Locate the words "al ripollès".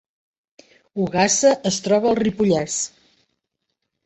2.13-2.79